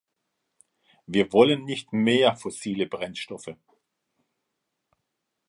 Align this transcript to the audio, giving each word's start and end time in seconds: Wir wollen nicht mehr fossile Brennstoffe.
Wir 1.05 1.31
wollen 1.31 1.63
nicht 1.63 1.93
mehr 1.93 2.35
fossile 2.35 2.87
Brennstoffe. 2.87 3.55